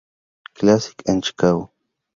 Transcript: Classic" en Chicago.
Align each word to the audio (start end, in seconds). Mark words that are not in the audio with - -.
Classic" 0.55 1.03
en 1.05 1.21
Chicago. 1.21 1.71